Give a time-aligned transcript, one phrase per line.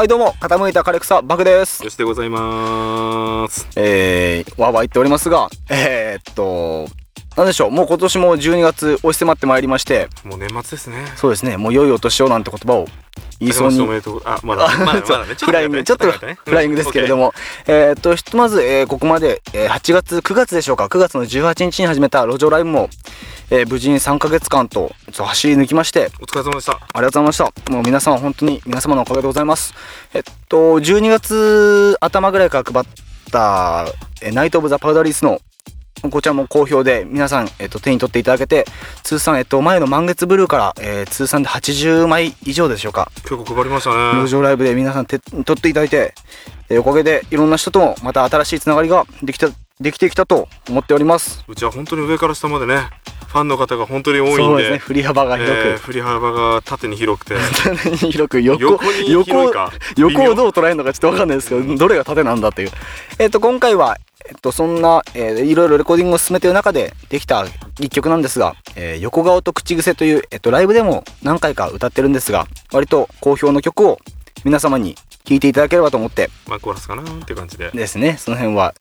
[0.00, 1.84] はいどうも傾いた枯れ草バクです。
[1.84, 3.68] よしでございます。
[3.76, 6.88] えー、わーわー言っておりますがえー、っと
[7.36, 11.04] なんでしょうもう今年も12月押し迫ってまいりましてもう年末ですね。
[11.16, 12.86] そうですねもう良いお年をなんて言葉を
[13.40, 13.80] 言いそうに
[14.24, 15.34] あまだ まだまだね。
[15.34, 17.32] フライングちょっとフライングですけれども、
[17.66, 20.86] えー、っとひとまず、えー、ここまで、えー、8月9月でしょうか。
[20.86, 22.90] 9月の18日に始めた路上ライブも、
[23.50, 26.10] えー、無事に3ヶ月間と走り抜きまして。
[26.20, 26.72] お疲れ様でした。
[26.72, 27.72] ありがとうございました。
[27.72, 29.74] もう皆様本当に皆様のおかげでございます。
[30.12, 32.86] えっと12月頭ぐらいから配っ
[33.32, 33.86] た
[34.32, 35.40] 「ナイト・オブ・ザ・パウダーリース」の
[36.08, 38.64] こちらも好評で皆さん、えっと、手に取っていただけて
[39.02, 43.10] 通算、えっと、前の満月ブルーから、えー、通算で80枚以上でしょうか。
[43.22, 44.20] 結構配りましたね。
[44.22, 46.14] 路上ライブで皆さん手取っていただいて、
[46.68, 49.48] えー、おかげでいろんな人ともまた新しいつながりができた
[49.80, 51.44] できてきたと思っております。
[51.48, 52.90] うちは本当に上から下までね
[53.30, 54.42] ファンの方が本当に多いんで。
[54.42, 54.78] そうですね。
[54.78, 57.36] 振り幅が広く、えー、振り幅が縦に広くて。
[57.62, 59.30] 縦に広く横横に横
[59.96, 62.70] 横をどう捉えるのかちょっと分かんないですけどどれが縦なんだっていう。
[63.20, 63.96] えっ、ー、と今回は
[64.28, 67.44] えっと、そんな、えー、いろいろレコーディングを進めている中でできた
[67.78, 73.98] 一曲なんですが、えー、横顔と口癖という、えっと、ライブでも何回か歌ってるんですが、割と好評の曲を
[74.44, 76.30] 皆様に聴いていただければと思って。
[76.48, 77.70] まあ、コーラスかなっていう感じで。
[77.70, 78.16] ですね。
[78.16, 78.74] その辺は、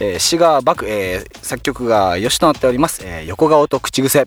[0.00, 3.02] えー、詩がバク、えー、作曲がよしとなっております。
[3.04, 4.26] えー、横顔と口癖。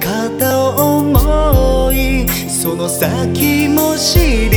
[0.00, 4.50] 方を思いその先も知り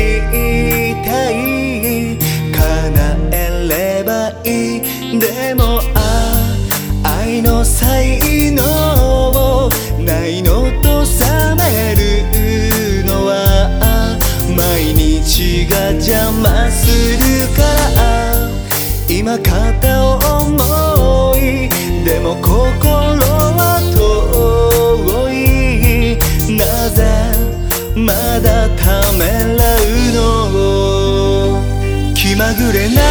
[1.04, 2.18] たい
[2.52, 3.68] 叶え
[4.00, 6.56] ればいいでもあ
[7.04, 8.20] 愛の才
[8.52, 8.64] 能
[9.66, 14.18] をないのと覚めるのは
[14.56, 16.88] 毎日が邪魔す
[17.18, 17.62] るか
[17.96, 18.50] ら
[19.10, 19.93] 今片
[27.96, 29.78] まだためらう
[30.14, 31.62] の？
[32.16, 33.02] 気まぐれな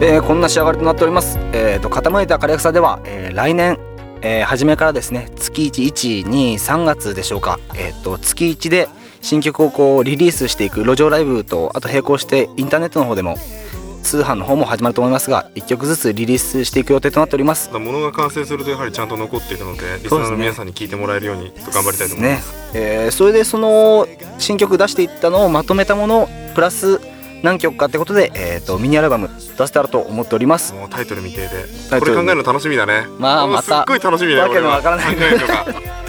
[0.00, 1.38] こんな仕上がりとなっております。
[1.52, 3.78] えっ、ー、と、傾いた枯れ草では、えー、来年、
[4.22, 8.88] えー、初めからですね、月1、1、2、3月でしょうか、えっ、ー、と、月1で
[9.20, 13.36] 新曲をこうリリースしていく路上ライブと、あと並行してインターネットの方でも、
[14.02, 17.70] 通販の方も始まると思いますが1曲ずつリリースしていく予定となっております。
[17.70, 22.70] ものが完成するとやはりちゃんと残っているのでリスナーの皆さんに聞いてもらえるように頑張りたいと思います、ね。
[22.74, 24.08] えー、それでその
[24.38, 26.98] 新曲出していったのをまとめたものプラス
[27.42, 30.74] 何曲かってことで、えーと、ミニアルバム出せたらと思っております。
[30.74, 32.00] もうタイトル未定で。
[32.00, 33.06] これ考えるの楽しみだね。
[33.18, 35.14] まあまたすっごい楽しみだよわけのわからない。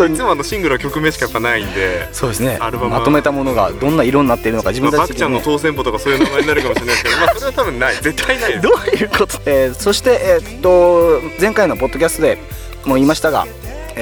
[0.01, 2.07] いつもあのシングルの曲名しかやっぱないんで。
[2.11, 2.57] そうですね。
[2.59, 7.95] アルバムまとめたものがどんな色になっているのか自分たちで、ね、まあ、バクちゃんの当選簿とかそういう名前になるかもしれないですけど まあそれは多分ない。
[8.01, 12.37] 絶対ないどういうこと、えー、そしてえー、っと前回のポッドキャストで
[12.85, 13.45] も言いましたが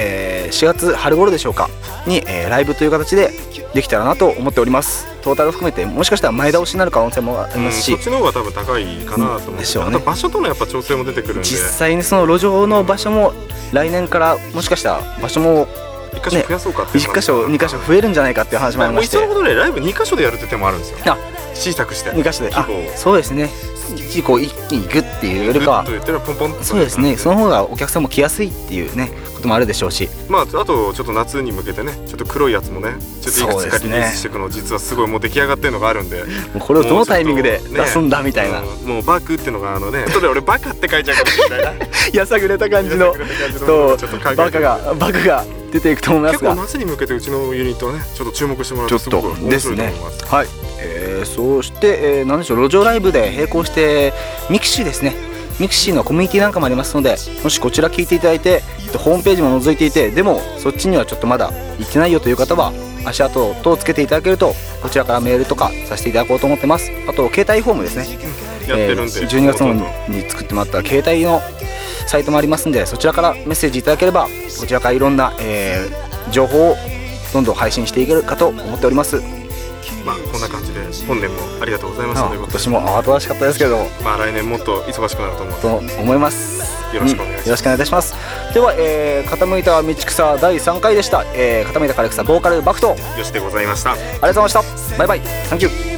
[0.02, 1.68] えー、4月春頃でしょうか？
[2.06, 3.30] に、えー、ライブという形で
[3.74, 5.06] できたらなと思っております。
[5.20, 11.42] トータル含めてもしかしたら前倒しになる可能性もありますし、そっちの方が多分高いかなと思って、でしょうね、あと場所とのやっぱ調整も出てくるんで。
[11.42, 13.34] 実際にその路上の場所も
[13.72, 15.66] 来年からもしかしたら場所も
[16.12, 19.18] 1箇所増やそうかっていう、1箇所2箇所増えるんじゃないかっていう話もありまして。
[19.18, 20.98] もう一度ほどねライブ2箇所でやるって手もあるんですよ。
[21.06, 21.18] あ
[21.54, 22.10] 小さくして。
[22.10, 22.50] 2箇所で。
[22.96, 23.50] そうですね
[23.96, 25.84] ちこう一気にグッっていうよりかは
[26.62, 27.16] そうですね。
[27.16, 30.08] その方がお客さんも来やすいっていうねこともあるでしょうし。
[30.28, 36.24] まああとちょっと夏に向けてねちょっと黒いやつもねちょっといくつかリリースしていくの、実はすごいもう出来上がってるのがあるんで。
[36.24, 36.24] も
[36.56, 41.86] うこれをどのタイミングで出すんだみたいな、ねうんもうバクっていうのがあのね後で俺バカって書いちゃうかもしれないな。
[42.12, 43.14] やさぐれた感じの。
[44.36, 50.24] バカがバカが出ていくと思います結構が夏に向けてうちのユニットはねちょっと注目してもらうとすごく面白いとですね思います。
[50.26, 50.46] はい、
[50.78, 54.12] えー、そして、えー、何でしょう路上ライブで並行して
[54.50, 55.14] ミクシーですね。
[55.60, 62.72] ミクシーのコミュニティなんかもありますのでもしこちら聞いていただいてえっとホームページも覗いていてでもそっちにはちょっとまだ行ってないよという方は
[63.04, 66.90] 足跡等をつけていただけるとこちらからメールとかさせていただこうと思ってます。
[67.06, 68.06] あと携帯フォームですね。
[68.68, 69.74] えー12月の
[70.08, 71.40] に作ってもらった携帯の
[72.10, 74.26] サイトもありますんでそちらからメッセージいただければ
[74.58, 76.76] こちらからいろんな、えー情報を
[77.32, 79.20] どんどん配信していけるかと思っております。
[79.20, 79.26] と
[80.04, 83.78] まあこんな感じで本年もありがとうございましたということで今年も慌ただしかったですけど。
[84.02, 85.60] まあ来年もっと忙しくなると思う。
[85.60, 86.60] と思います。
[86.94, 87.42] よろしくお願いします。
[87.42, 88.14] うんよろしくお願いいたします。
[88.54, 92.92] では、えー、傾いた道草第3回でした、えー、傾いた枯れ草ボーカルバクト。
[92.92, 93.90] ありよしでございました。
[93.90, 94.98] がとうございました。
[94.98, 95.20] バイバイ。
[95.46, 95.89] サンキュー